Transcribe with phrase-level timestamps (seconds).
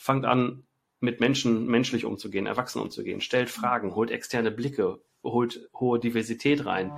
[0.00, 0.64] fangt an,
[1.00, 6.90] mit Menschen menschlich umzugehen, erwachsen umzugehen, stellt Fragen, holt externe Blicke, holt hohe Diversität rein.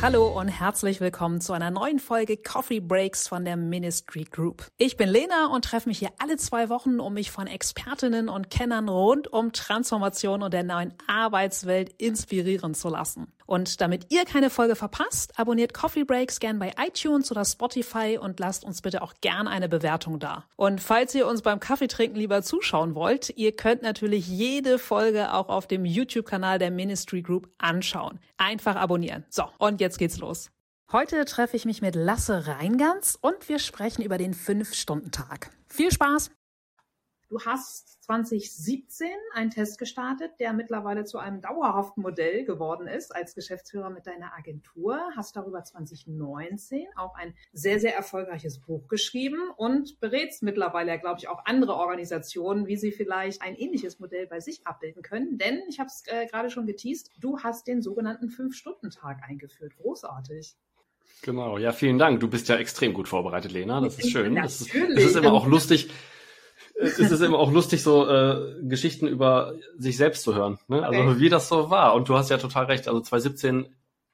[0.00, 4.66] Hallo und herzlich willkommen zu einer neuen Folge Coffee Breaks von der Ministry Group.
[4.76, 8.50] Ich bin Lena und treffe mich hier alle zwei Wochen, um mich von Expertinnen und
[8.50, 13.32] Kennern rund um Transformation und der neuen Arbeitswelt inspirieren zu lassen.
[13.46, 18.40] Und damit ihr keine Folge verpasst, abonniert Coffee Breaks gern bei iTunes oder Spotify und
[18.40, 20.44] lasst uns bitte auch gern eine Bewertung da.
[20.56, 25.48] Und falls ihr uns beim Kaffeetrinken lieber zuschauen wollt, ihr könnt natürlich jede Folge auch
[25.48, 28.20] auf dem YouTube-Kanal der Ministry Group anschauen.
[28.36, 29.24] Einfach abonnieren.
[29.30, 30.50] So, und jetzt geht's los.
[30.92, 35.50] Heute treffe ich mich mit Lasse Reingans und wir sprechen über den 5-Stunden-Tag.
[35.66, 36.30] Viel Spaß!
[37.34, 43.34] Du hast 2017 einen Test gestartet, der mittlerweile zu einem dauerhaften Modell geworden ist als
[43.34, 45.00] Geschäftsführer mit deiner Agentur.
[45.16, 51.26] Hast darüber 2019 auch ein sehr, sehr erfolgreiches Buch geschrieben und berätst mittlerweile, glaube ich,
[51.26, 55.36] auch andere Organisationen, wie sie vielleicht ein ähnliches Modell bei sich abbilden können.
[55.36, 59.74] Denn ich habe es äh, gerade schon geteased, du hast den sogenannten Fünf-Stunden-Tag eingeführt.
[59.78, 60.54] Großartig.
[61.22, 62.20] Genau, ja, vielen Dank.
[62.20, 63.80] Du bist ja extrem gut vorbereitet, Lena.
[63.80, 64.36] Das ist schön.
[64.36, 65.90] Das ist, das ist immer auch lustig
[66.74, 70.58] es ist immer auch lustig, so äh, Geschichten über sich selbst zu hören.
[70.68, 70.84] Ne?
[70.84, 71.20] Also okay.
[71.20, 71.94] wie das so war.
[71.94, 72.88] Und du hast ja total recht.
[72.88, 73.66] Also 2017,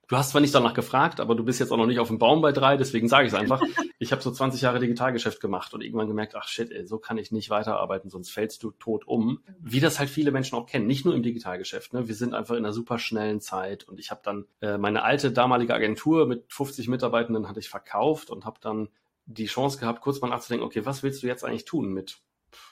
[0.08, 2.18] du hast zwar nicht danach gefragt, aber du bist jetzt auch noch nicht auf dem
[2.18, 3.62] Baum bei drei, deswegen sage ich es einfach.
[3.98, 7.16] ich habe so 20 Jahre Digitalgeschäft gemacht und irgendwann gemerkt, ach shit, ey, so kann
[7.16, 9.40] ich nicht weiterarbeiten, sonst fällst du tot um.
[9.58, 11.94] Wie das halt viele Menschen auch kennen, nicht nur im Digitalgeschäft.
[11.94, 12.08] Ne?
[12.08, 15.32] Wir sind einfach in einer super schnellen Zeit und ich habe dann äh, meine alte
[15.32, 18.88] damalige Agentur mit 50 Mitarbeitenden hatte ich verkauft und habe dann
[19.24, 22.20] die Chance gehabt, kurz mal nachzudenken, okay, was willst du jetzt eigentlich tun mit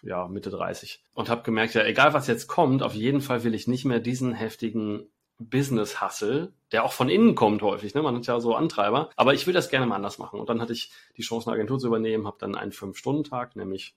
[0.02, 1.04] ja, Mitte 30.
[1.14, 4.00] Und habe gemerkt, ja, egal was jetzt kommt, auf jeden Fall will ich nicht mehr
[4.00, 8.02] diesen heftigen Business-Hustle, der auch von innen kommt häufig, ne?
[8.02, 10.40] man hat ja so Antreiber, aber ich will das gerne mal anders machen.
[10.40, 13.94] Und dann hatte ich die Chance, eine Agentur zu übernehmen, habe dann einen Fünf-Stunden-Tag, nämlich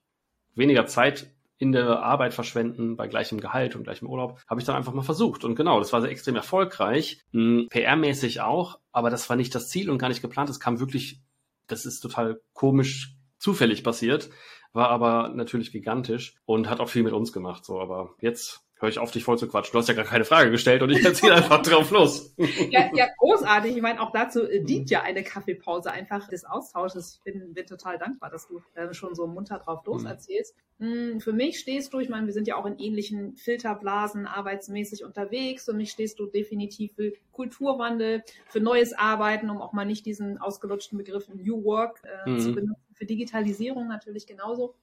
[0.54, 4.76] weniger Zeit in der Arbeit verschwenden, bei gleichem Gehalt und gleichem Urlaub, habe ich dann
[4.76, 5.44] einfach mal versucht.
[5.44, 9.70] Und genau, das war sehr extrem erfolgreich, hm, PR-mäßig auch, aber das war nicht das
[9.70, 10.50] Ziel und gar nicht geplant.
[10.50, 11.22] Es kam wirklich,
[11.68, 14.30] das ist total komisch zufällig passiert
[14.74, 17.66] war aber natürlich gigantisch und hat auch viel mit uns gemacht.
[17.66, 19.74] So, aber jetzt höre ich auf, dich voll zu quatschen.
[19.74, 22.34] Du hast ja gar keine Frage gestellt und ich erzähle einfach drauf los.
[22.70, 23.76] Ja, ja, großartig.
[23.76, 27.16] Ich meine, auch dazu äh, dient ja eine Kaffeepause einfach des Austausches.
[27.18, 30.08] Ich bin, bin total dankbar, dass du äh, schon so munter drauf los mhm.
[30.08, 30.56] erzählst.
[30.80, 31.20] Mhm.
[31.20, 35.66] Für mich stehst du, ich meine, wir sind ja auch in ähnlichen Filterblasen arbeitsmäßig unterwegs.
[35.66, 40.40] Für mich stehst du definitiv für Kulturwandel, für neues Arbeiten, um auch mal nicht diesen
[40.40, 42.40] ausgelutschten Begriff New Work äh, mhm.
[42.40, 42.91] zu benutzen.
[43.02, 44.76] Für Digitalisierung natürlich genauso.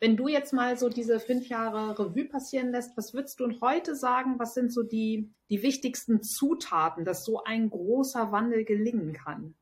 [0.00, 3.94] Wenn du jetzt mal so diese fünf Jahre Revue passieren lässt, was würdest du heute
[3.94, 4.38] sagen?
[4.38, 9.54] Was sind so die, die wichtigsten Zutaten, dass so ein großer Wandel gelingen kann?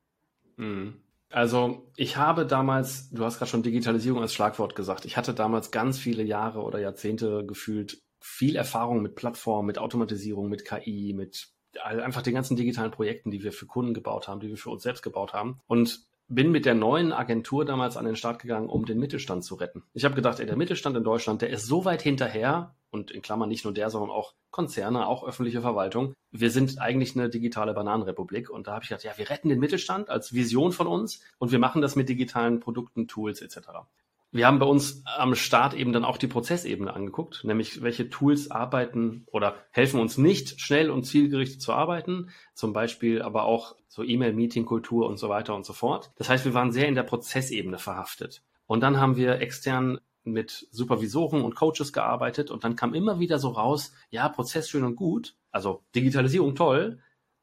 [0.57, 1.01] Mhm.
[1.29, 5.73] Also ich habe damals, du hast gerade schon Digitalisierung als Schlagwort gesagt, ich hatte damals
[5.73, 11.49] ganz viele Jahre oder Jahrzehnte gefühlt viel Erfahrung mit Plattformen, mit Automatisierung, mit KI, mit
[11.83, 14.85] einfach den ganzen digitalen Projekten, die wir für Kunden gebaut haben, die wir für uns
[14.85, 15.61] selbst gebaut haben.
[15.67, 19.55] Und bin mit der neuen Agentur damals an den Start gegangen, um den Mittelstand zu
[19.57, 19.83] retten.
[19.93, 23.21] Ich habe gedacht, ey, der Mittelstand in Deutschland, der ist so weit hinterher, und in
[23.21, 26.15] Klammern nicht nur der, sondern auch Konzerne, auch öffentliche Verwaltung.
[26.31, 28.49] Wir sind eigentlich eine digitale Bananenrepublik.
[28.49, 31.51] Und da habe ich gedacht, ja, wir retten den Mittelstand als Vision von uns und
[31.53, 33.59] wir machen das mit digitalen Produkten, Tools etc.
[34.35, 38.51] Wir haben bei uns am Start eben dann auch die Prozessebene angeguckt, nämlich welche Tools
[38.51, 44.03] arbeiten oder helfen uns nicht schnell und zielgerichtet zu arbeiten, zum Beispiel aber auch so
[44.03, 46.11] E-Mail-Meeting-Kultur und so weiter und so fort.
[46.17, 48.43] Das heißt, wir waren sehr in der Prozessebene verhaftet.
[48.67, 53.39] Und dann haben wir extern mit Supervisoren und Coaches gearbeitet und dann kam immer wieder
[53.39, 56.99] so raus, ja, Prozess schön und gut, also Digitalisierung toll,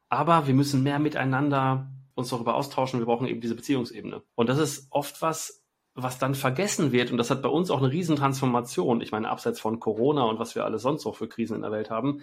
[0.10, 4.24] aber wir müssen mehr miteinander uns darüber austauschen, wir brauchen eben diese Beziehungsebene.
[4.36, 5.61] Und das ist oft was,
[5.94, 9.60] was dann vergessen wird, und das hat bei uns auch eine Riesentransformation, ich meine, abseits
[9.60, 12.22] von Corona und was wir alles sonst noch für Krisen in der Welt haben,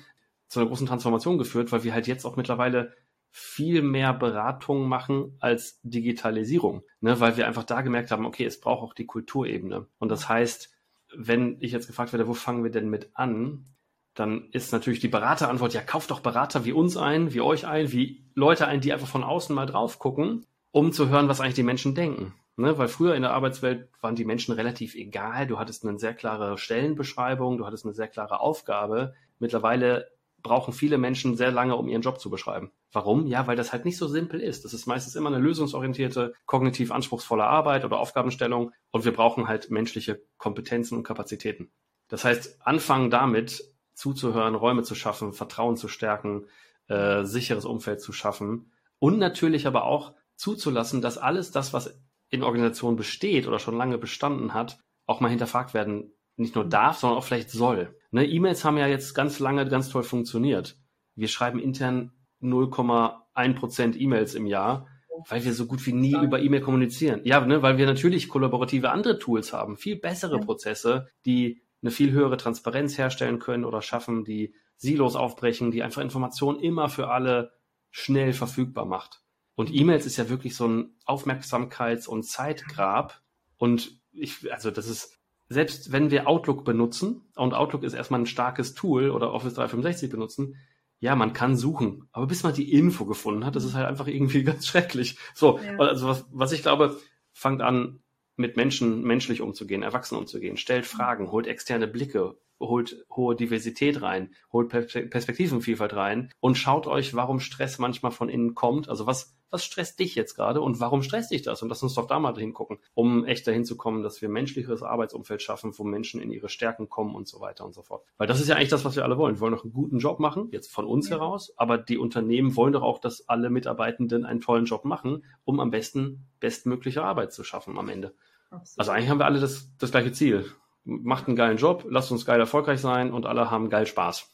[0.49, 2.95] zu einer großen Transformation geführt, weil wir halt jetzt auch mittlerweile
[3.31, 7.21] viel mehr Beratung machen als Digitalisierung, ne?
[7.21, 9.87] weil wir einfach da gemerkt haben, okay, es braucht auch die Kulturebene.
[9.99, 10.73] Und das heißt,
[11.15, 13.67] wenn ich jetzt gefragt werde, wo fangen wir denn mit an,
[14.15, 17.93] dann ist natürlich die Beraterantwort, ja, kauft doch Berater wie uns ein, wie euch ein,
[17.93, 21.55] wie Leute ein, die einfach von außen mal drauf gucken, um zu hören, was eigentlich
[21.55, 22.35] die Menschen denken.
[22.59, 25.47] Ne, weil früher in der Arbeitswelt waren die Menschen relativ egal.
[25.47, 29.15] Du hattest eine sehr klare Stellenbeschreibung, du hattest eine sehr klare Aufgabe.
[29.39, 30.11] Mittlerweile
[30.43, 32.73] brauchen viele Menschen sehr lange, um ihren Job zu beschreiben.
[32.91, 33.29] Warum?
[33.29, 34.65] Ja, weil das halt nicht so simpel ist.
[34.65, 39.71] Das ist meistens immer eine lösungsorientierte, kognitiv anspruchsvolle Arbeit oder Aufgabenstellung und wir brauchen halt
[39.71, 41.71] menschliche Kompetenzen und Kapazitäten.
[42.09, 46.47] Das heißt, anfangen damit zuzuhören, Räume zu schaffen, Vertrauen zu stärken,
[46.89, 52.01] äh, sicheres Umfeld zu schaffen Und natürlich aber auch zuzulassen, dass alles das, was
[52.31, 56.99] in Organisationen besteht oder schon lange bestanden hat, auch mal hinterfragt werden nicht nur darf,
[56.99, 57.97] sondern auch vielleicht soll.
[58.11, 60.79] Ne, E-Mails haben ja jetzt ganz lange ganz toll funktioniert.
[61.15, 64.87] Wir schreiben intern 0,1% E-Mails im Jahr,
[65.29, 67.23] weil wir so gut wie nie über E-Mail kommunizieren.
[67.25, 72.13] Ja, ne, weil wir natürlich kollaborative andere Tools haben, viel bessere Prozesse, die eine viel
[72.13, 77.53] höhere Transparenz herstellen können oder schaffen, die Silos aufbrechen, die einfach Informationen immer für alle
[77.91, 79.23] schnell verfügbar macht.
[79.59, 83.21] Und E-Mails ist ja wirklich so ein Aufmerksamkeits- und Zeitgrab.
[83.57, 85.19] Und ich, also das ist,
[85.49, 90.11] selbst wenn wir Outlook benutzen, und Outlook ist erstmal ein starkes Tool oder Office 365
[90.11, 90.55] benutzen,
[91.01, 92.09] ja, man kann suchen.
[92.13, 95.19] Aber bis man die Info gefunden hat, das ist halt einfach irgendwie ganz schrecklich.
[95.35, 95.77] So, ja.
[95.77, 96.97] also was, was ich glaube,
[97.33, 97.99] fangt an,
[98.37, 104.37] mit Menschen menschlich umzugehen, erwachsen umzugehen, stellt Fragen, holt externe Blicke, holt hohe Diversität rein,
[104.53, 108.89] holt Perspektivenvielfalt rein und schaut euch, warum Stress manchmal von innen kommt.
[108.89, 111.63] Also was, was stresst dich jetzt gerade und warum stresst dich das?
[111.63, 114.83] Und lass uns doch da mal hingucken, um echt dahin zu kommen, dass wir menschliches
[114.83, 118.05] Arbeitsumfeld schaffen, wo Menschen in ihre Stärken kommen und so weiter und so fort.
[118.17, 119.37] Weil das ist ja eigentlich das, was wir alle wollen.
[119.37, 121.17] Wir wollen noch einen guten Job machen, jetzt von uns ja.
[121.17, 125.61] heraus, aber die Unternehmen wollen doch auch, dass alle Mitarbeitenden einen tollen Job machen, um
[125.61, 128.15] am besten bestmögliche Arbeit zu schaffen am Ende.
[128.51, 128.79] Absolut.
[128.79, 130.47] Also eigentlich haben wir alle das, das gleiche Ziel
[130.89, 134.27] macht einen geilen Job, lasst uns geil erfolgreich sein und alle haben geil Spaß.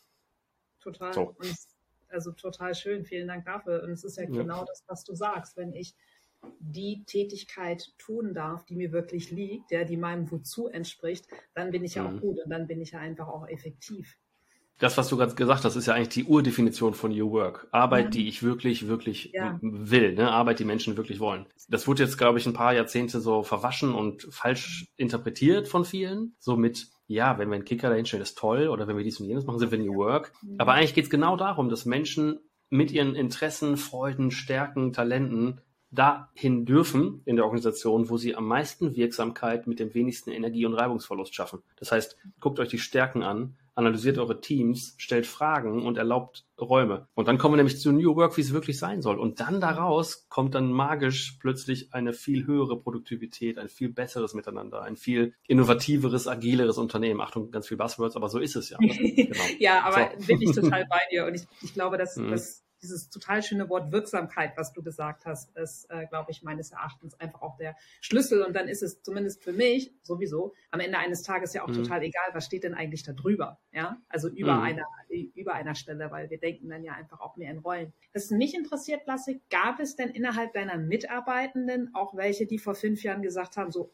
[0.80, 1.12] Total.
[1.12, 1.34] So.
[2.14, 3.04] Also total schön.
[3.04, 3.82] Vielen Dank dafür.
[3.82, 5.56] Und es ist ja, ja genau das, was du sagst.
[5.56, 5.94] Wenn ich
[6.58, 11.84] die Tätigkeit tun darf, die mir wirklich liegt, ja, die meinem Wozu entspricht, dann bin
[11.84, 12.16] ich ja mhm.
[12.16, 14.18] auch gut und dann bin ich ja einfach auch effektiv
[14.78, 17.68] das, was du gerade gesagt hast, ist ja eigentlich die Urdefinition von New Work.
[17.70, 18.10] Arbeit, ja.
[18.10, 19.58] die ich wirklich, wirklich ja.
[19.62, 20.30] will, ne?
[20.30, 21.46] Arbeit, die Menschen wirklich wollen.
[21.68, 26.34] Das wurde jetzt, glaube ich, ein paar Jahrzehnte so verwaschen und falsch interpretiert von vielen.
[26.40, 29.26] So mit, ja, wenn wir einen Kicker dahinstellen, ist toll, oder wenn wir dies und
[29.26, 30.32] jenes machen, sind wir New Work.
[30.42, 30.56] Mhm.
[30.58, 32.40] Aber eigentlich geht es genau darum, dass Menschen
[32.70, 35.60] mit ihren Interessen, Freuden, Stärken, Talenten
[35.90, 40.74] dahin dürfen in der Organisation, wo sie am meisten Wirksamkeit mit dem wenigsten Energie- und
[40.74, 41.62] Reibungsverlust schaffen.
[41.76, 47.08] Das heißt, guckt euch die Stärken an analysiert eure Teams, stellt Fragen und erlaubt Räume.
[47.14, 49.18] Und dann kommen wir nämlich zu New Work, wie es wirklich sein soll.
[49.18, 54.82] Und dann daraus kommt dann magisch plötzlich eine viel höhere Produktivität, ein viel besseres Miteinander,
[54.82, 57.20] ein viel innovativeres, agileres Unternehmen.
[57.20, 58.78] Achtung, ganz viel Buzzwords, aber so ist es ja.
[59.24, 59.44] Genau.
[59.58, 60.26] ja, aber so.
[60.26, 61.26] bin ich total bei dir.
[61.26, 62.30] Und ich, ich glaube, dass, mhm.
[62.30, 66.70] dass dieses total schöne Wort Wirksamkeit, was du gesagt hast, ist, äh, glaube ich, meines
[66.70, 68.42] Erachtens einfach auch der Schlüssel.
[68.42, 71.82] Und dann ist es zumindest für mich sowieso am Ende eines Tages ja auch mhm.
[71.82, 73.58] total egal, was steht denn eigentlich da drüber.
[73.72, 74.62] Ja, also über mhm.
[74.62, 74.84] einer,
[75.34, 77.92] über einer Stelle, weil wir denken dann ja einfach auch mehr in Rollen.
[78.12, 83.02] Was mich interessiert, Lasse, gab es denn innerhalb deiner Mitarbeitenden auch welche, die vor fünf
[83.02, 83.92] Jahren gesagt haben, so,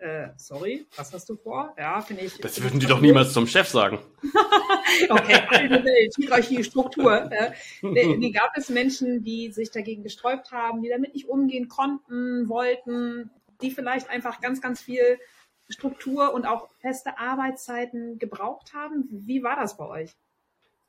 [0.00, 1.74] äh, sorry, was hast du vor?
[1.78, 2.38] Ja, finde ich.
[2.38, 3.98] Das würden die doch niemals zum Chef sagen.
[5.10, 7.30] okay, Welt, Hierarchie, Struktur.
[7.30, 7.52] Äh,
[7.82, 13.30] nee, gab es Menschen, die sich dagegen gesträubt haben, die damit nicht umgehen konnten, wollten,
[13.60, 15.18] die vielleicht einfach ganz, ganz viel
[15.68, 19.06] Struktur und auch feste Arbeitszeiten gebraucht haben?
[19.10, 20.16] Wie war das bei euch?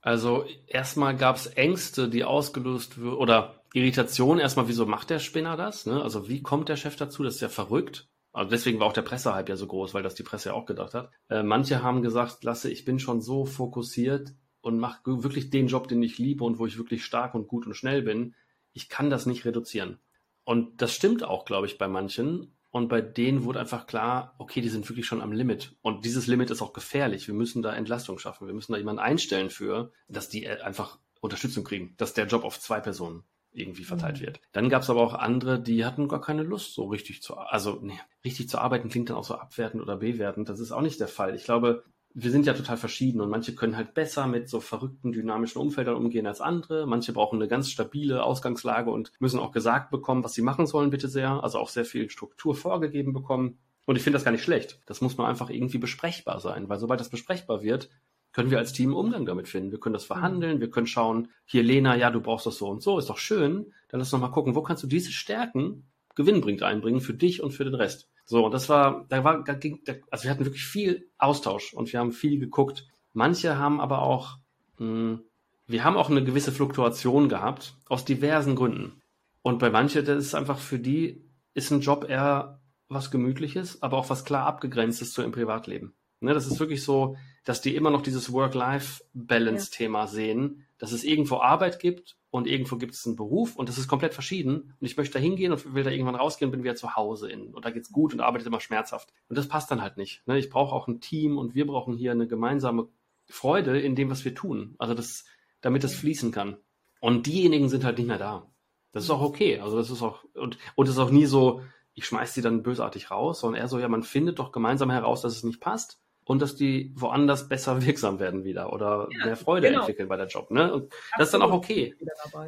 [0.01, 5.55] Also erstmal gab es Ängste, die ausgelöst wurden, oder Irritation erstmal, wieso macht der Spinner
[5.55, 5.85] das?
[5.85, 6.01] Ne?
[6.01, 7.23] Also wie kommt der Chef dazu?
[7.23, 8.07] Das ist ja verrückt.
[8.33, 10.65] Also deswegen war auch der Pressehype ja so groß, weil das die Presse ja auch
[10.65, 11.11] gedacht hat.
[11.29, 15.87] Äh, manche haben gesagt, Lasse, ich bin schon so fokussiert und mache wirklich den Job,
[15.87, 18.35] den ich liebe und wo ich wirklich stark und gut und schnell bin.
[18.73, 19.99] Ich kann das nicht reduzieren.
[20.43, 22.55] Und das stimmt auch, glaube ich, bei manchen.
[22.69, 25.75] Und bei denen wurde einfach klar, okay, die sind wirklich schon am Limit.
[25.81, 27.27] Und dieses Limit ist auch gefährlich.
[27.27, 28.47] Wir müssen da Entlastung schaffen.
[28.47, 32.45] Wir müssen da jemanden einstellen für, dass die äh, einfach Unterstützung kriegen, dass der Job
[32.45, 34.25] auf zwei Personen irgendwie verteilt mhm.
[34.25, 34.41] wird.
[34.51, 37.79] Dann gab es aber auch andere, die hatten gar keine Lust, so richtig zu, also
[37.81, 40.49] nee, richtig zu arbeiten klingt dann auch so abwertend oder bewertend.
[40.49, 41.35] Das ist auch nicht der Fall.
[41.35, 45.11] Ich glaube, wir sind ja total verschieden und manche können halt besser mit so verrückten
[45.11, 46.85] dynamischen Umfeldern umgehen als andere.
[46.85, 50.89] Manche brauchen eine ganz stabile Ausgangslage und müssen auch gesagt bekommen, was sie machen sollen,
[50.89, 51.43] bitte sehr.
[51.43, 53.59] Also auch sehr viel Struktur vorgegeben bekommen.
[53.85, 54.79] Und ich finde das gar nicht schlecht.
[54.85, 57.89] Das muss nur einfach irgendwie besprechbar sein, weil sobald das besprechbar wird,
[58.33, 59.71] können wir als Team Umgang damit finden.
[59.71, 62.81] Wir können das verhandeln, wir können schauen, hier Lena, ja, du brauchst das so und
[62.81, 63.73] so, ist doch schön.
[63.89, 67.41] Dann lass uns noch mal gucken, wo kannst du diese Stärken gewinnbringend einbringen für dich
[67.41, 68.09] und für den Rest.
[68.25, 71.73] So, und das war, da war, da ging, da, also wir hatten wirklich viel Austausch
[71.73, 72.87] und wir haben viel geguckt.
[73.13, 74.37] Manche haben aber auch,
[74.77, 75.23] mh, hm,
[75.67, 79.01] wir haben auch eine gewisse Fluktuation gehabt, aus diversen Gründen.
[79.41, 81.23] Und bei manchen, das ist einfach für die,
[81.53, 85.93] ist ein Job eher was Gemütliches, aber auch was klar abgegrenztes zu ihrem Privatleben.
[86.23, 90.07] Ne, das ist wirklich so, dass die immer noch dieses Work-Life-Balance-Thema ja.
[90.07, 93.87] sehen, dass es irgendwo Arbeit gibt und irgendwo gibt es einen Beruf und das ist
[93.87, 94.75] komplett verschieden.
[94.79, 97.31] Und ich möchte da hingehen und will da irgendwann rausgehen und bin wieder zu Hause
[97.31, 97.55] in.
[97.55, 99.11] Und da geht's gut und arbeitet immer schmerzhaft.
[99.29, 100.25] Und das passt dann halt nicht.
[100.27, 100.37] Ne?
[100.37, 102.87] Ich brauche auch ein Team und wir brauchen hier eine gemeinsame
[103.25, 104.75] Freude in dem, was wir tun.
[104.77, 105.25] Also das,
[105.59, 106.57] damit das fließen kann.
[106.99, 108.47] Und diejenigen sind halt nicht mehr da.
[108.91, 109.59] Das ist auch okay.
[109.59, 111.63] Also das ist auch, und, und es ist auch nie so,
[111.95, 115.21] ich schmeiß die dann bösartig raus, sondern eher so, ja, man findet doch gemeinsam heraus,
[115.21, 119.35] dass es nicht passt und dass die woanders besser wirksam werden wieder oder ja, mehr
[119.35, 119.81] Freude genau.
[119.81, 120.51] entwickeln bei der Job.
[120.51, 120.73] Ne?
[120.73, 121.95] Und das ist dann auch okay.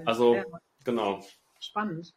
[0.06, 0.46] Also, ja.
[0.84, 1.24] genau.
[1.60, 2.14] Spannend.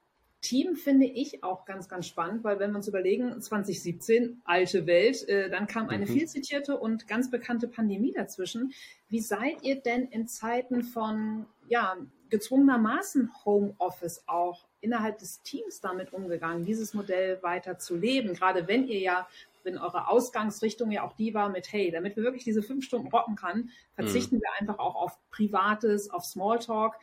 [0.47, 5.29] Team finde ich auch ganz, ganz spannend, weil wenn wir uns überlegen, 2017, alte Welt,
[5.29, 6.13] äh, dann kam eine mhm.
[6.13, 8.73] viel zitierte und ganz bekannte Pandemie dazwischen.
[9.09, 11.97] Wie seid ihr denn in Zeiten von, ja,
[12.29, 18.35] gezwungenermaßen Homeoffice auch innerhalb des Teams damit umgegangen, dieses Modell weiter zu leben?
[18.35, 19.27] Gerade wenn ihr ja
[19.67, 23.09] wenn eure Ausgangsrichtung ja auch die war mit, hey, damit wir wirklich diese fünf Stunden
[23.09, 24.41] rocken kann, verzichten mhm.
[24.41, 26.95] wir einfach auch auf Privates, auf Smalltalk.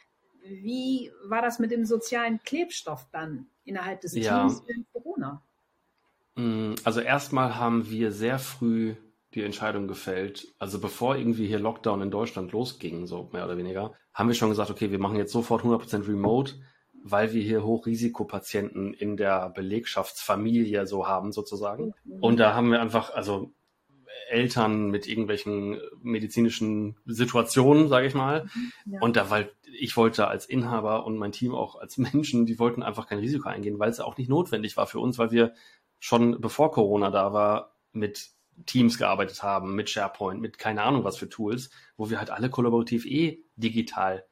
[0.44, 4.40] Wie war das mit dem sozialen Klebstoff dann innerhalb des ja.
[4.40, 5.44] Teams in Corona?
[6.36, 8.96] Mm, also erstmal haben wir sehr früh
[9.34, 13.94] die Entscheidung gefällt, also bevor irgendwie hier Lockdown in Deutschland losging, so mehr oder weniger,
[14.14, 16.54] haben wir schon gesagt, okay, wir machen jetzt sofort 100% Remote,
[17.04, 21.94] weil wir hier Hochrisikopatienten in der Belegschaftsfamilie so haben sozusagen.
[22.22, 23.52] Und da haben wir einfach, also
[24.30, 28.46] Eltern mit irgendwelchen medizinischen Situationen, sage ich mal.
[28.46, 29.00] Mhm, ja.
[29.02, 32.84] Und da, weil ich wollte als Inhaber und mein Team auch als Menschen, die wollten
[32.84, 35.54] einfach kein Risiko eingehen, weil es auch nicht notwendig war für uns, weil wir
[36.00, 38.32] schon bevor Corona da war, mit
[38.66, 42.50] Teams gearbeitet haben, mit SharePoint, mit keine Ahnung was für Tools, wo wir halt alle
[42.50, 44.26] kollaborativ eh digital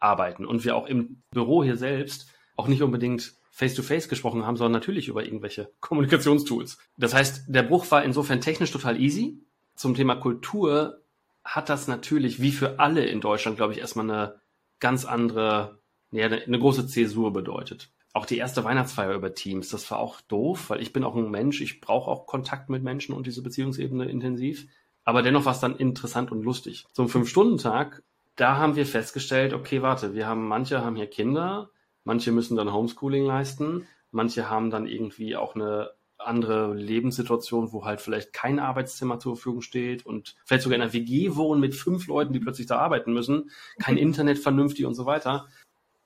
[0.00, 4.56] arbeiten und wir auch im Büro hier selbst auch nicht unbedingt face-to-face -face gesprochen haben,
[4.56, 6.78] sondern natürlich über irgendwelche Kommunikationstools.
[6.96, 9.40] Das heißt, der Bruch war insofern technisch total easy.
[9.74, 11.02] Zum Thema Kultur
[11.44, 14.40] hat das natürlich, wie für alle in Deutschland, glaube ich, erstmal eine
[14.80, 17.90] ganz andere, ja, eine, große Zäsur bedeutet.
[18.12, 21.30] Auch die erste Weihnachtsfeier über Teams, das war auch doof, weil ich bin auch ein
[21.30, 24.66] Mensch, ich brauche auch Kontakt mit Menschen und diese Beziehungsebene intensiv.
[25.04, 26.84] Aber dennoch war es dann interessant und lustig.
[26.98, 28.02] Ein Fünf-Stunden-Tag,
[28.38, 31.70] da haben wir festgestellt, okay, warte, wir haben, manche haben hier Kinder,
[32.04, 38.00] manche müssen dann Homeschooling leisten, manche haben dann irgendwie auch eine andere Lebenssituation, wo halt
[38.00, 42.06] vielleicht kein Arbeitszimmer zur Verfügung steht und vielleicht sogar in einer WG wohnen mit fünf
[42.06, 45.48] Leuten, die plötzlich da arbeiten müssen, kein Internet vernünftig und so weiter.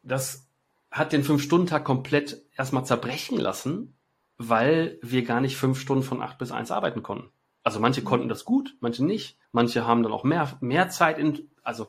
[0.03, 0.49] Das
[0.91, 3.95] hat den Fünf-Stunden-Tag komplett erstmal zerbrechen lassen,
[4.39, 7.31] weil wir gar nicht fünf Stunden von acht bis eins arbeiten konnten.
[7.62, 9.39] Also manche konnten das gut, manche nicht.
[9.53, 11.89] Manche haben dann auch mehr, mehr Zeit in, also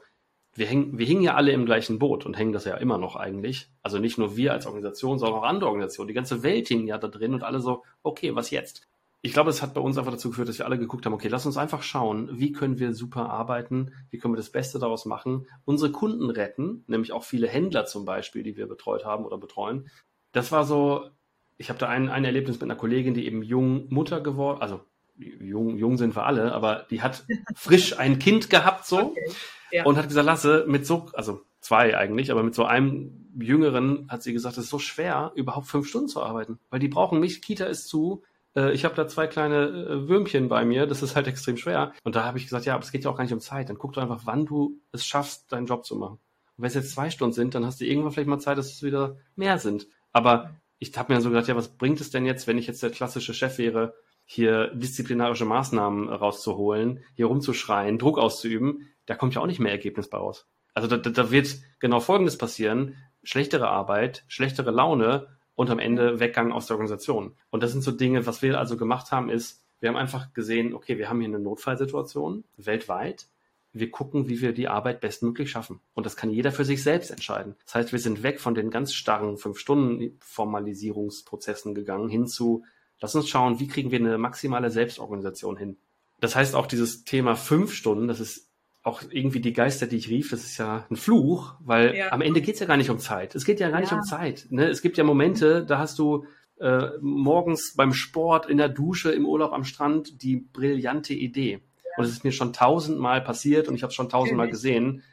[0.56, 3.16] wir hängen, wir hingen ja alle im gleichen Boot und hängen das ja immer noch
[3.16, 3.70] eigentlich.
[3.82, 6.10] Also nicht nur wir als Organisation, sondern auch andere Organisationen.
[6.10, 8.88] Die ganze Welt hing ja da drin und alle so, okay, was jetzt?
[9.22, 11.30] Ich glaube, es hat bei uns einfach dazu geführt, dass wir alle geguckt haben, okay,
[11.30, 15.06] lass uns einfach schauen, wie können wir super arbeiten, wie können wir das Beste daraus
[15.06, 19.38] machen, unsere Kunden retten, nämlich auch viele Händler zum Beispiel, die wir betreut haben oder
[19.38, 19.90] betreuen.
[20.34, 21.10] Das war so,
[21.58, 24.82] ich habe da ein, ein Erlebnis mit einer Kollegin, die eben jung Mutter geworden, also
[25.16, 27.24] jung, jung sind wir alle, aber die hat
[27.56, 29.32] frisch ein Kind gehabt so okay.
[29.74, 29.86] Ja.
[29.86, 34.22] und hat gesagt, Lasse, mit so, also zwei eigentlich, aber mit so einem Jüngeren hat
[34.24, 37.42] sie gesagt, es ist so schwer, überhaupt fünf Stunden zu arbeiten, weil die brauchen mich,
[37.42, 38.24] Kita ist zu,
[38.56, 41.94] äh, ich habe da zwei kleine äh, Würmchen bei mir, das ist halt extrem schwer.
[42.04, 43.70] Und da habe ich gesagt, ja, aber es geht ja auch gar nicht um Zeit,
[43.70, 46.20] dann guck doch einfach, wann du es schaffst, deinen Job zu machen.
[46.56, 48.72] Und wenn es jetzt zwei Stunden sind, dann hast du irgendwann vielleicht mal Zeit, dass
[48.72, 49.88] es wieder mehr sind.
[50.12, 52.84] Aber ich habe mir so gedacht, ja, was bringt es denn jetzt, wenn ich jetzt
[52.84, 53.96] der klassische Chef wäre,
[54.34, 60.10] hier disziplinarische Maßnahmen rauszuholen, hier rumzuschreien, Druck auszuüben, da kommt ja auch nicht mehr Ergebnis
[60.10, 60.48] bei raus.
[60.74, 62.96] Also da, da wird genau Folgendes passieren.
[63.22, 67.36] Schlechtere Arbeit, schlechtere Laune und am Ende Weggang aus der Organisation.
[67.52, 70.74] Und das sind so Dinge, was wir also gemacht haben, ist, wir haben einfach gesehen,
[70.74, 73.28] okay, wir haben hier eine Notfallsituation weltweit.
[73.72, 75.80] Wir gucken, wie wir die Arbeit bestmöglich schaffen.
[75.94, 77.56] Und das kann jeder für sich selbst entscheiden.
[77.66, 82.64] Das heißt, wir sind weg von den ganz starren Fünf-Stunden-Formalisierungsprozessen gegangen hin zu,
[83.04, 85.76] Lass uns schauen, wie kriegen wir eine maximale Selbstorganisation hin.
[86.22, 88.50] Das heißt auch dieses Thema fünf Stunden, das ist
[88.82, 92.14] auch irgendwie die Geister, die ich rief, das ist ja ein Fluch, weil ja.
[92.14, 93.36] am Ende geht es ja gar nicht um Zeit.
[93.36, 93.82] Es geht ja gar ja.
[93.82, 94.48] nicht um Zeit.
[94.52, 94.70] Ne?
[94.70, 96.26] Es gibt ja Momente, da hast du
[96.62, 101.60] äh, morgens beim Sport, in der Dusche, im Urlaub am Strand die brillante Idee.
[101.84, 101.92] Ja.
[101.98, 105.04] Und es ist mir schon tausendmal passiert und ich habe es schon tausendmal gesehen.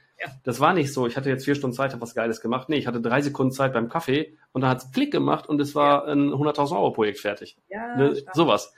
[0.44, 2.68] Das war nicht so, ich hatte jetzt vier Stunden Zeit, habe was Geiles gemacht.
[2.68, 5.60] Nee, ich hatte drei Sekunden Zeit beim Kaffee und dann hat es Klick gemacht und
[5.60, 6.12] es war ja.
[6.12, 7.56] ein 100.000 Euro Projekt fertig.
[7.68, 8.22] Ja, ne?
[8.34, 8.74] Sowas.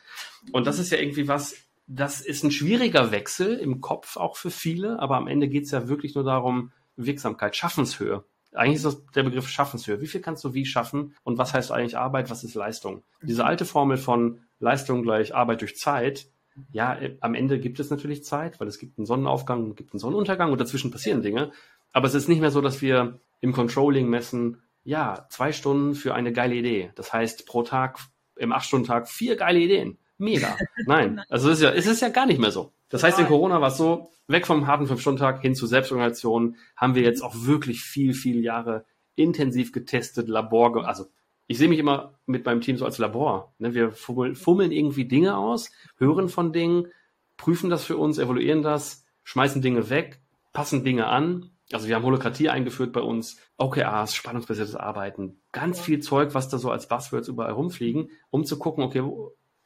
[0.53, 1.57] Und das ist ja irgendwie was,
[1.87, 5.71] das ist ein schwieriger Wechsel im Kopf auch für viele, aber am Ende geht es
[5.71, 8.25] ja wirklich nur darum, Wirksamkeit, Schaffenshöhe.
[8.53, 10.01] Eigentlich ist das der Begriff Schaffenshöhe.
[10.01, 13.03] Wie viel kannst du wie schaffen und was heißt eigentlich Arbeit, was ist Leistung?
[13.23, 16.27] Diese alte Formel von Leistung gleich Arbeit durch Zeit,
[16.73, 20.01] ja, äh, am Ende gibt es natürlich Zeit, weil es gibt einen Sonnenaufgang, gibt einen
[20.01, 21.53] Sonnenuntergang und dazwischen passieren Dinge.
[21.93, 26.15] Aber es ist nicht mehr so, dass wir im Controlling messen, ja, zwei Stunden für
[26.15, 26.91] eine geile Idee.
[26.95, 27.99] Das heißt, pro Tag,
[28.37, 29.99] im Acht-Stunden-Tag, vier geile Ideen.
[30.19, 30.57] Mega.
[30.87, 31.21] Nein.
[31.29, 32.73] Also es ist ja, es ist ja gar nicht mehr so.
[32.89, 36.95] Das heißt, in Corona war es so, weg vom harten Fünf-Stunden-Tag hin zu Selbstorganisation haben
[36.95, 41.07] wir jetzt auch wirklich viel, viel Jahre intensiv getestet, Labor, also
[41.47, 43.55] ich sehe mich immer mit meinem Team so als Labor.
[43.59, 43.75] Ne?
[43.75, 46.89] Wir fummeln irgendwie Dinge aus, hören von Dingen,
[47.37, 50.21] prüfen das für uns, evaluieren das, schmeißen Dinge weg,
[50.53, 51.51] passen Dinge an.
[51.73, 56.59] Also wir haben Holokratie eingeführt bei uns, OKRs, spannungsbasiertes Arbeiten, ganz viel Zeug, was da
[56.59, 59.03] so als Buzzwords überall rumfliegen, um zu gucken, okay,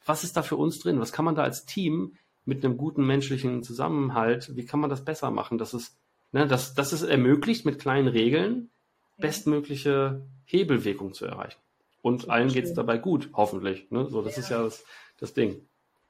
[0.05, 0.99] was ist da für uns drin?
[0.99, 2.15] Was kann man da als Team
[2.45, 5.97] mit einem guten menschlichen Zusammenhalt, wie kann man das besser machen, dass es,
[6.31, 8.69] ne, dass, dass es ermöglicht, mit kleinen Regeln
[9.17, 11.59] bestmögliche Hebelwirkung zu erreichen.
[12.07, 13.91] Und allen geht es dabei gut, hoffentlich.
[13.91, 14.07] Ne?
[14.09, 14.41] So, das ja.
[14.41, 14.85] ist ja das,
[15.19, 15.67] das Ding.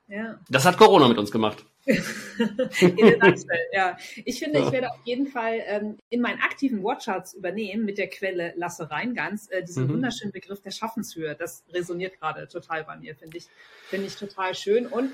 [0.07, 0.39] Ja.
[0.47, 1.65] Das hat Corona mit uns gemacht.
[3.73, 3.97] ja.
[4.25, 8.09] Ich finde, ich werde auf jeden Fall ähm, in meinen aktiven Watcharts übernehmen mit der
[8.09, 9.93] Quelle Lasse Reingans äh, diesen mhm.
[9.93, 11.35] wunderschönen Begriff der Schaffenshöhe.
[11.35, 13.47] Das resoniert gerade total bei mir, finde ich,
[13.89, 14.85] finde ich total schön.
[14.85, 15.13] Und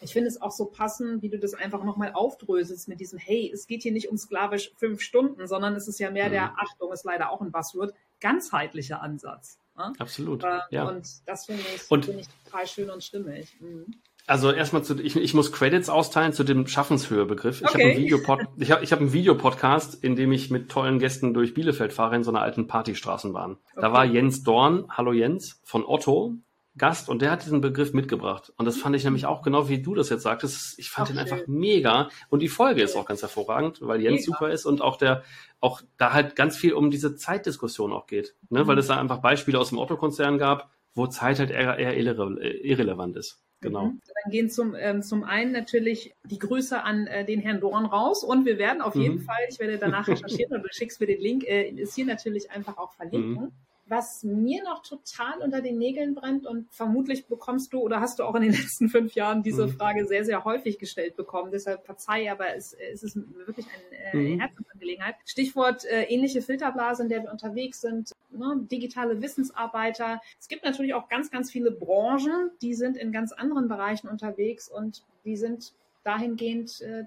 [0.00, 3.52] ich finde es auch so passend, wie du das einfach nochmal aufdröselst mit diesem, hey,
[3.54, 6.32] es geht hier nicht um sklavisch fünf Stunden, sondern es ist ja mehr mhm.
[6.32, 9.60] der, Achtung, ist leider auch ein Buzzword, ganzheitlicher Ansatz.
[9.76, 9.92] Ne?
[9.98, 10.44] Absolut.
[10.44, 10.84] Äh, ja.
[10.84, 13.56] Und das finde ich, find ich total schön und stimmig.
[13.60, 13.86] Mhm.
[14.26, 17.60] Also erstmal zu, ich, ich muss Credits austeilen zu dem Schaffenshöhe-Begriff.
[17.60, 17.72] Ich okay.
[17.72, 21.34] habe einen, Videopod, ich hab, ich hab einen Videopodcast, in dem ich mit tollen Gästen
[21.34, 23.52] durch Bielefeld fahre in so einer alten Partystraßenbahn.
[23.52, 23.80] Okay.
[23.80, 26.36] Da war Jens Dorn, hallo Jens, von Otto,
[26.76, 28.52] Gast und der hat diesen Begriff mitgebracht.
[28.56, 30.78] Und das fand ich nämlich auch genau wie du das jetzt sagtest.
[30.78, 32.08] Ich fand ihn einfach mega.
[32.30, 34.32] Und die Folge ist auch ganz hervorragend, weil Jens mega.
[34.38, 35.22] super ist und auch der,
[35.60, 38.34] auch da halt ganz viel um diese Zeitdiskussion auch geht.
[38.50, 38.64] Ne?
[38.64, 38.66] Mhm.
[38.66, 42.40] Weil es da einfach Beispiele aus dem Otto-Konzern gab, wo Zeit halt eher, eher irre,
[42.42, 43.40] irrelevant ist.
[43.60, 43.86] Genau.
[43.86, 44.00] Mhm.
[44.24, 48.24] Dann gehen zum, ähm, zum einen natürlich die Grüße an äh, den Herrn Dorn raus
[48.24, 49.22] und wir werden auf jeden mhm.
[49.22, 52.50] Fall, ich werde danach recherchieren und du schickst mir den Link, äh, ist hier natürlich
[52.50, 53.44] einfach auch verlinken.
[53.44, 53.52] Mhm.
[53.86, 58.24] Was mir noch total unter den Nägeln brennt und vermutlich bekommst du oder hast du
[58.24, 59.72] auch in den letzten fünf Jahren diese mhm.
[59.72, 61.50] Frage sehr, sehr häufig gestellt bekommen.
[61.52, 64.40] Deshalb verzeih, aber es, es ist wirklich eine äh, mhm.
[64.40, 65.16] Herzensangelegenheit.
[65.26, 68.66] Stichwort äh, ähnliche Filterblase, in der wir unterwegs sind, ne?
[68.70, 70.20] digitale Wissensarbeiter.
[70.40, 74.68] Es gibt natürlich auch ganz, ganz viele Branchen, die sind in ganz anderen Bereichen unterwegs
[74.68, 77.04] und die sind dahingehend äh,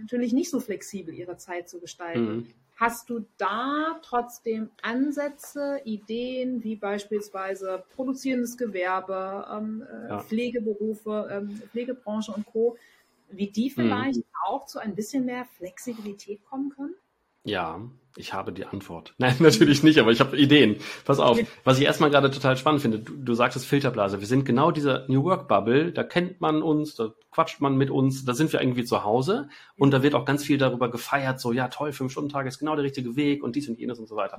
[0.00, 2.36] natürlich nicht so flexibel, ihre Zeit zu gestalten.
[2.36, 2.46] Mhm.
[2.76, 10.18] Hast du da trotzdem Ansätze, Ideen, wie beispielsweise produzierendes Gewerbe, ähm, äh, ja.
[10.20, 12.76] Pflegeberufe, ähm, Pflegebranche und Co.,
[13.30, 13.74] wie die mhm.
[13.74, 14.24] vielleicht mhm.
[14.46, 16.94] auch zu ein bisschen mehr Flexibilität kommen können?
[17.44, 17.80] Ja,
[18.16, 19.14] ich habe die Antwort.
[19.18, 20.76] Nein, natürlich nicht, aber ich habe Ideen.
[21.04, 24.20] Pass auf, was ich erstmal gerade total spannend finde, du, du sagtest Filterblase.
[24.20, 27.90] Wir sind genau dieser New Work Bubble, da kennt man uns, da quatscht man mit
[27.90, 31.40] uns, da sind wir irgendwie zu Hause und da wird auch ganz viel darüber gefeiert,
[31.40, 33.98] so ja toll, fünf Stunden Tag ist genau der richtige Weg und dies und jenes
[33.98, 34.38] und so weiter.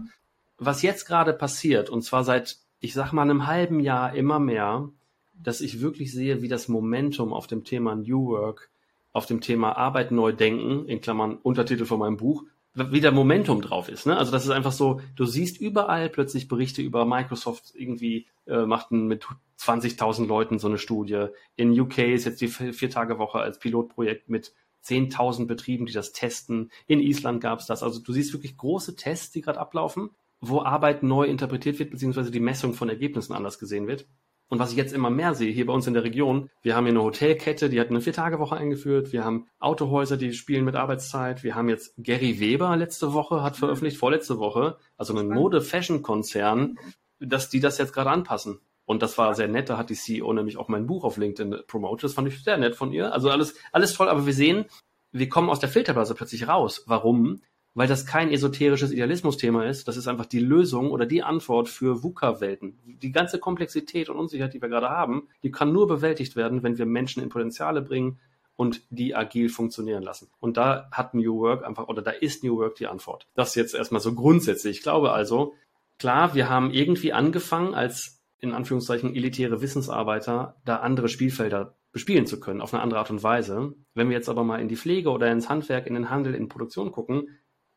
[0.58, 4.90] Was jetzt gerade passiert, und zwar seit, ich sag mal, einem halben Jahr immer mehr,
[5.34, 8.70] dass ich wirklich sehe, wie das Momentum auf dem Thema New Work,
[9.12, 12.44] auf dem Thema Arbeit neu denken, in Klammern Untertitel von meinem Buch,
[12.76, 14.06] wieder Momentum drauf ist.
[14.06, 14.18] Ne?
[14.18, 18.92] Also das ist einfach so, du siehst überall plötzlich Berichte über Microsoft irgendwie äh, macht
[18.92, 19.28] mit
[19.60, 21.28] 20.000 Leuten so eine Studie.
[21.56, 26.72] In UK ist jetzt die Vier-Tage-Woche als Pilotprojekt mit 10.000 Betrieben, die das testen.
[26.88, 27.84] In Island gab es das.
[27.84, 30.10] Also du siehst wirklich große Tests, die gerade ablaufen,
[30.42, 34.08] wo Arbeit neu interpretiert wird, beziehungsweise die Messung von Ergebnissen anders gesehen wird.
[34.54, 36.86] Und was ich jetzt immer mehr sehe, hier bei uns in der Region, wir haben
[36.86, 39.12] hier eine Hotelkette, die hat eine Vier-Tage-Woche eingeführt.
[39.12, 41.44] Wir haben Autohäuser, die spielen mit Arbeitszeit.
[41.44, 46.78] Wir haben jetzt Gary Weber letzte Woche, hat veröffentlicht, vorletzte Woche, also ein Mode-Fashion-Konzern,
[47.20, 48.60] dass die das jetzt gerade anpassen.
[48.86, 51.64] Und das war sehr nett, da hat die CEO nämlich auch mein Buch auf LinkedIn
[51.66, 52.04] promotet.
[52.04, 53.12] Das fand ich sehr nett von ihr.
[53.12, 54.66] Also alles, alles toll, aber wir sehen,
[55.12, 56.84] wir kommen aus der Filterblase plötzlich raus.
[56.86, 57.42] Warum?
[57.76, 59.88] Weil das kein esoterisches Idealismus-Thema ist.
[59.88, 62.80] Das ist einfach die Lösung oder die Antwort für VUCA-Welten.
[63.02, 66.78] Die ganze Komplexität und Unsicherheit, die wir gerade haben, die kann nur bewältigt werden, wenn
[66.78, 68.20] wir Menschen in Potenziale bringen
[68.56, 70.30] und die agil funktionieren lassen.
[70.40, 73.28] Und da hat New Work einfach, oder da ist New Work die Antwort.
[73.34, 74.78] Das jetzt erstmal so grundsätzlich.
[74.78, 75.54] Ich glaube also,
[75.98, 82.40] klar, wir haben irgendwie angefangen als in Anführungszeichen elitäre Wissensarbeiter, da andere Spielfelder bespielen zu
[82.40, 83.74] können, auf eine andere Art und Weise.
[83.94, 86.50] Wenn wir jetzt aber mal in die Pflege oder ins Handwerk, in den Handel, in
[86.50, 87.30] Produktion gucken,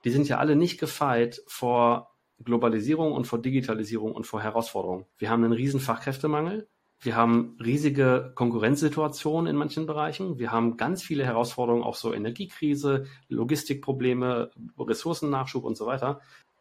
[0.07, 2.15] die sind ja alle nicht gefeit vor
[2.45, 5.05] Globalisierung und vor Digitalisierung und vor Herausforderungen.
[5.19, 6.69] Wir haben einen riesen Fachkräftemangel.
[7.01, 10.39] Wir haben riesige Konkurrenzsituationen in manchen Bereichen.
[10.39, 16.21] Wir haben ganz viele Herausforderungen, auch so Energiekrise, Logistikprobleme, Ressourcennachschub und so weiter.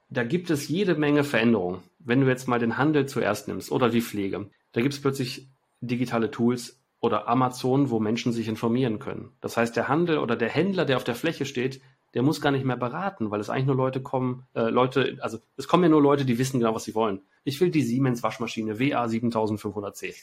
[0.09, 1.83] Da gibt es jede Menge Veränderungen.
[1.99, 5.49] Wenn du jetzt mal den Handel zuerst nimmst oder die Pflege, da gibt es plötzlich
[5.81, 9.33] digitale Tools oder Amazon, wo Menschen sich informieren können.
[9.39, 11.79] Das heißt, der Handel oder der Händler, der auf der Fläche steht,
[12.15, 15.37] der muss gar nicht mehr beraten, weil es eigentlich nur Leute kommen, äh, Leute, also
[15.57, 17.21] es kommen ja nur Leute, die wissen genau, was sie wollen.
[17.43, 20.15] Ich will die Siemens Waschmaschine WA 7500C.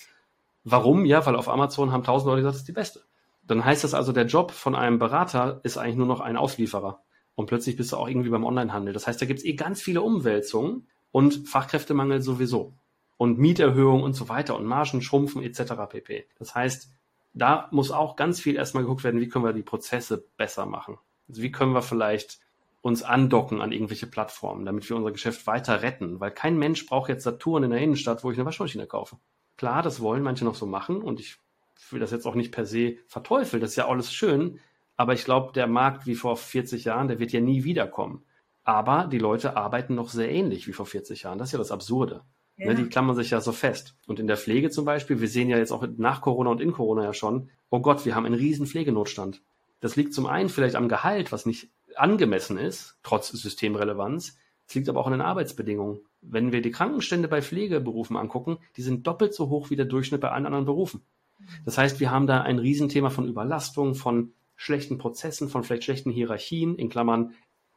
[0.64, 1.05] Warum?
[1.05, 3.02] Ja, weil auf Amazon haben tausend Leute gesagt, das ist die beste.
[3.46, 7.00] Dann heißt das also, der Job von einem Berater ist eigentlich nur noch ein Auslieferer.
[7.35, 8.92] Und plötzlich bist du auch irgendwie beim Onlinehandel.
[8.92, 12.72] Das heißt, da gibt es eh ganz viele Umwälzungen, und Fachkräftemangel sowieso
[13.18, 15.74] und Mieterhöhung und so weiter und Margen schrumpfen etc.
[15.88, 16.26] pp.
[16.38, 16.90] Das heißt,
[17.35, 20.98] da muss auch ganz viel erstmal geguckt werden, wie können wir die Prozesse besser machen.
[21.33, 22.38] Also wie können wir vielleicht
[22.83, 27.09] uns andocken an irgendwelche Plattformen, damit wir unser Geschäft weiter retten, weil kein Mensch braucht
[27.09, 29.16] jetzt Saturn in der Innenstadt, wo ich eine Waschmaschine kaufe.
[29.57, 31.38] Klar, das wollen manche noch so machen und ich
[31.90, 34.61] will das jetzt auch nicht per se verteufeln, das ist ja alles schön,
[34.97, 38.25] aber ich glaube, der Markt wie vor 40 Jahren, der wird ja nie wiederkommen.
[38.62, 41.38] Aber die Leute arbeiten noch sehr ähnlich wie vor 40 Jahren.
[41.38, 42.23] Das ist ja das Absurde.
[42.57, 42.75] Ne, ja.
[42.75, 43.97] Die klammern sich ja so fest.
[44.07, 46.73] Und in der Pflege zum Beispiel, wir sehen ja jetzt auch nach Corona und in
[46.73, 49.42] Corona ja schon, oh Gott, wir haben einen riesen Pflegenotstand.
[49.83, 54.38] Das liegt zum einen vielleicht am Gehalt, was nicht angemessen ist, trotz Systemrelevanz.
[54.68, 56.01] Es liegt aber auch an den Arbeitsbedingungen.
[56.21, 60.21] Wenn wir die Krankenstände bei Pflegeberufen angucken, die sind doppelt so hoch wie der Durchschnitt
[60.21, 61.05] bei allen anderen Berufen.
[61.64, 66.12] Das heißt, wir haben da ein Riesenthema von Überlastung, von schlechten Prozessen, von vielleicht schlechten
[66.12, 67.35] Hierarchien, in Klammern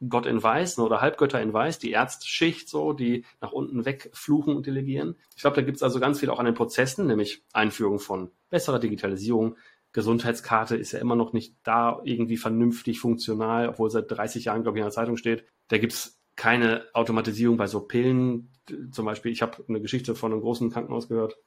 [0.08, 4.54] Gott in Weiß ne, oder Halbgötter in Weiß, die Ärztschicht so, die nach unten wegfluchen
[4.54, 5.16] und delegieren.
[5.34, 8.30] Ich glaube, da gibt es also ganz viel auch an den Prozessen, nämlich Einführung von
[8.50, 9.56] besserer Digitalisierung.
[9.96, 14.76] Gesundheitskarte ist ja immer noch nicht da irgendwie vernünftig funktional, obwohl seit 30 Jahren, glaube
[14.76, 15.46] ich, in der Zeitung steht.
[15.68, 18.52] Da gibt es keine Automatisierung bei so Pillen.
[18.92, 21.38] Zum Beispiel, ich habe eine Geschichte von einem großen Krankenhaus gehört.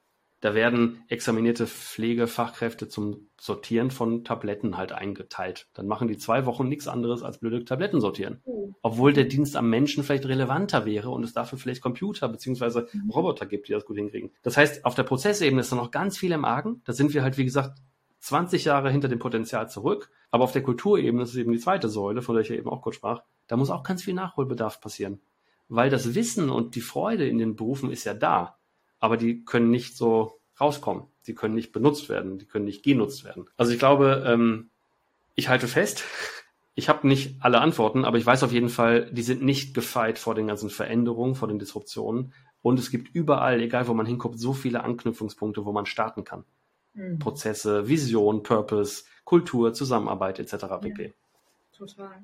[0.42, 5.68] Da werden examinierte Pflegefachkräfte zum Sortieren von Tabletten halt eingeteilt.
[5.76, 8.42] Dann machen die zwei Wochen nichts anderes als blöde Tabletten sortieren.
[8.48, 8.74] Mhm.
[8.82, 13.12] Obwohl der Dienst am Menschen vielleicht relevanter wäre und es dafür vielleicht Computer beziehungsweise mhm.
[13.12, 14.32] Roboter gibt, die das gut hinkriegen.
[14.42, 16.82] Das heißt, auf der Prozessebene ist da noch ganz viel im Argen.
[16.86, 17.78] Da sind wir halt, wie gesagt,
[18.20, 20.12] 20 Jahre hinter dem Potenzial zurück.
[20.32, 22.70] Aber auf der Kulturebene das ist eben die zweite Säule, von der ich ja eben
[22.70, 23.24] auch kurz sprach.
[23.48, 25.22] Da muss auch ganz viel Nachholbedarf passieren.
[25.68, 28.60] Weil das Wissen und die Freude in den Berufen ist ja da
[29.00, 31.04] aber die können nicht so rauskommen.
[31.22, 33.46] Sie können nicht benutzt werden, die können nicht genutzt werden.
[33.58, 34.70] Also ich glaube, ähm,
[35.36, 36.04] ich halte fest,
[36.76, 40.20] ich habe nicht alle Antworten, aber ich weiß auf jeden Fall, die sind nicht gefeit
[40.20, 42.34] vor den ganzen Veränderungen, vor den Disruptionen.
[42.62, 46.44] Und es gibt überall, egal wo man hinguckt, so viele Anknüpfungspunkte, wo man starten kann.
[47.00, 47.20] Mhm.
[47.20, 50.66] Prozesse, Vision, Purpose, Kultur, Zusammenarbeit etc.
[50.82, 51.04] pp.
[51.04, 51.12] Ja,
[51.78, 52.24] total.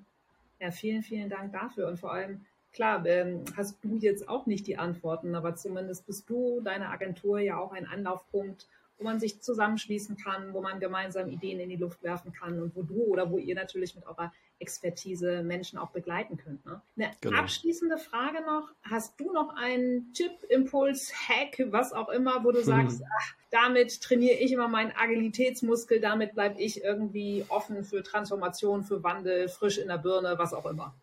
[0.60, 4.68] Ja, vielen, vielen Dank dafür und vor allem klar, ähm, hast du jetzt auch nicht
[4.68, 9.42] die Antworten, aber zumindest bist du, deine Agentur ja auch ein Anlaufpunkt, wo man sich
[9.42, 13.32] zusammenschließen kann, wo man gemeinsam Ideen in die Luft werfen kann und wo du oder
[13.32, 16.66] wo ihr natürlich mit eurer Expertise Menschen auch begleiten könnt.
[16.66, 16.82] Ne?
[16.98, 17.40] Eine genau.
[17.40, 18.70] abschließende Frage noch.
[18.84, 24.02] Hast du noch einen Tipp, Impuls, Hack, was auch immer, wo du sagst, ach, damit
[24.02, 29.78] trainiere ich immer meinen Agilitätsmuskel, damit bleibe ich irgendwie offen für Transformation, für Wandel, frisch
[29.78, 30.96] in der Birne, was auch immer?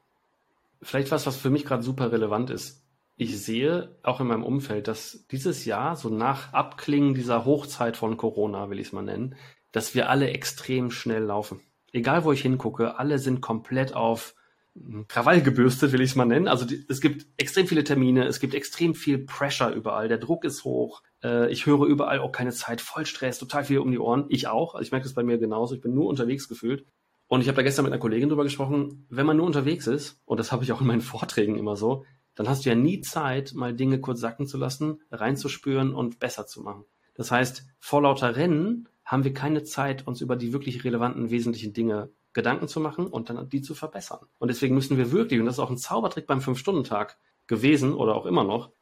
[0.83, 2.83] vielleicht was, was für mich gerade super relevant ist.
[3.17, 8.17] Ich sehe auch in meinem Umfeld, dass dieses Jahr, so nach Abklingen dieser Hochzeit von
[8.17, 9.37] Corona, will ich es mal nennen,
[9.71, 11.61] dass wir alle extrem schnell laufen.
[11.93, 14.35] Egal, wo ich hingucke, alle sind komplett auf
[14.75, 16.49] hm, Krawall gebürstet, will ich es mal nennen.
[16.49, 20.45] Also die, es gibt extrem viele Termine, es gibt extrem viel Pressure überall, der Druck
[20.45, 21.03] ist hoch.
[21.23, 24.27] Äh, ich höre überall auch keine Zeit, voll Stress, total viel um die Ohren.
[24.29, 25.75] Ich auch, also ich merke das bei mir genauso.
[25.75, 26.87] Ich bin nur unterwegs gefühlt.
[27.29, 30.21] Und ich habe da gestern mit einer Kollegin drüber gesprochen, wenn man nur unterwegs ist,
[30.27, 33.01] und das habe ich auch in meinen Vorträgen immer so, dann hast du ja nie
[33.03, 36.85] Zeit, mal Dinge kurz sacken zu lassen, reinzuspüren und besser zu machen.
[37.15, 41.73] Das heißt, vor lauter Rennen haben wir keine Zeit, uns über die wirklich relevanten, wesentlichen
[41.73, 44.27] Dinge Gedanken zu machen und dann die zu verbessern.
[44.39, 48.17] Und deswegen müssen wir wirklich, und das ist auch ein Zaubertrick beim Fünf-Stunden-Tag gewesen oder
[48.17, 48.73] auch immer noch,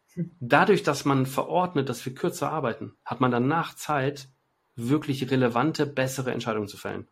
[0.40, 4.30] dadurch, dass man verordnet, dass wir kürzer arbeiten, hat man danach Zeit,
[4.76, 7.08] wirklich relevante, bessere Entscheidungen zu fällen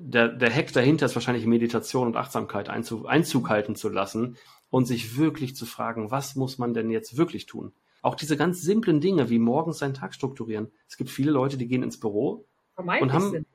[0.00, 4.36] der, der Hack dahinter ist wahrscheinlich Meditation und Achtsamkeit Einzug, Einzug halten zu lassen
[4.70, 7.72] und sich wirklich zu fragen, was muss man denn jetzt wirklich tun?
[8.02, 10.70] Auch diese ganz simplen Dinge wie morgens seinen Tag strukturieren.
[10.88, 12.44] Es gibt viele Leute, die gehen ins Büro
[12.78, 13.30] und haben.
[13.30, 13.46] Simpel,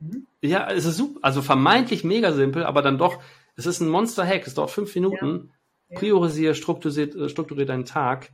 [0.00, 0.08] ne?
[0.08, 0.26] mhm.
[0.40, 3.20] Ja, es ist super, also vermeintlich mega simpel, aber dann doch,
[3.56, 5.50] es ist ein Monster-Hack, es dauert fünf Minuten.
[5.88, 5.98] Ja.
[5.98, 8.30] Priorisiere, strukturier, äh, strukturier deinen Tag,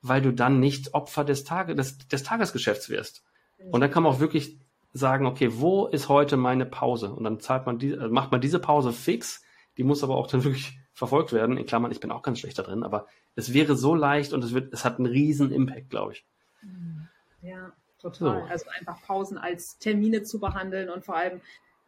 [0.00, 3.22] weil du dann nicht Opfer des, Tage, des, des Tagesgeschäfts wirst.
[3.70, 4.58] Und dann kann man auch wirklich
[4.92, 7.12] sagen, okay, wo ist heute meine Pause?
[7.12, 9.42] Und dann zahlt man die, äh, macht man diese Pause fix.
[9.76, 11.56] Die muss aber auch dann wirklich verfolgt werden.
[11.56, 14.44] In Klammern, ich bin auch ganz schlecht da drin, aber es wäre so leicht und
[14.44, 16.24] es wird, es hat einen riesen Impact, glaube ich.
[16.62, 17.08] Mhm.
[17.42, 17.72] Ja,
[18.10, 18.42] total.
[18.42, 18.48] So.
[18.48, 21.40] Also einfach Pausen als Termine zu behandeln und vor allem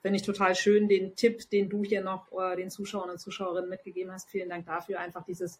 [0.02, 3.68] finde ich total schön den Tipp, den du hier noch äh, den Zuschauern und Zuschauerinnen
[3.68, 4.28] mitgegeben hast.
[4.28, 5.00] Vielen Dank dafür.
[5.00, 5.58] Einfach dieses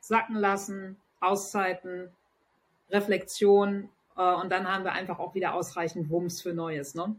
[0.00, 2.10] Sacken lassen, Auszeiten,
[2.90, 6.94] Reflexion äh, und dann haben wir einfach auch wieder ausreichend Wumms für Neues.
[6.94, 7.16] Ne?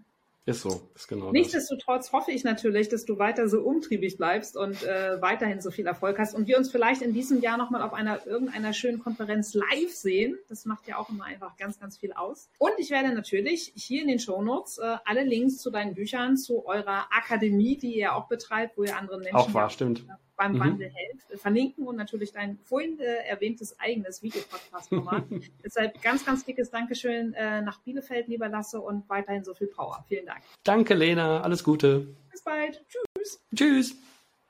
[0.50, 1.32] Ist so, ist genau.
[1.32, 2.14] Nichtsdestotrotz das.
[2.14, 6.18] hoffe ich natürlich, dass du weiter so umtriebig bleibst und äh, weiterhin so viel Erfolg
[6.18, 9.92] hast und wir uns vielleicht in diesem Jahr nochmal auf einer irgendeiner schönen Konferenz live
[9.92, 10.40] sehen.
[10.48, 12.50] Das macht ja auch immer einfach ganz, ganz viel aus.
[12.58, 16.66] Und ich werde natürlich hier in den Shownotes äh, alle Links zu deinen Büchern, zu
[16.66, 20.04] eurer Akademie, die ihr auch betreibt, wo ihr anderen Menschen auch wahr, stimmt
[20.40, 20.60] beim mhm.
[20.62, 25.26] Wandel hilft, verlinken und natürlich dein vorhin äh, erwähntes eigenes Videopodcast-Format.
[25.64, 30.06] Deshalb ganz, ganz dickes Dankeschön äh, nach Bielefeld, lieber Lasse, und weiterhin so viel Power.
[30.08, 30.42] Vielen Dank.
[30.64, 31.42] Danke, Lena.
[31.42, 32.16] Alles Gute.
[32.32, 32.82] Bis bald.
[32.88, 33.42] Tschüss.
[33.54, 33.96] Tschüss.